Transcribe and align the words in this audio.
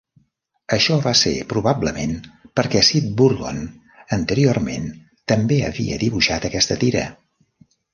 Això 0.77 0.95
va 1.03 1.11
ser 1.19 1.33
probablement 1.51 2.15
perquè 2.61 2.83
Sid 2.89 3.13
Burgon 3.21 3.63
anteriorment 4.21 4.91
també 5.35 5.65
havia 5.71 6.05
dibuixat 6.09 6.53
aquesta 6.55 6.85
tira. 6.87 7.11